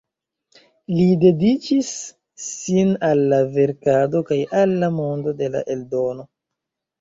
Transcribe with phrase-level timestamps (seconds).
[0.93, 1.91] Li dediĉis
[2.45, 6.27] sin al la verkado kaj al la mondo de la eldono.